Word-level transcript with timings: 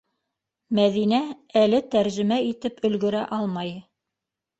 Мәҙинә 0.77 1.19
әле 1.63 1.81
тәржемә 1.95 2.39
итеп 2.47 2.81
өлгөрә 2.91 3.21
алмай. 3.39 3.75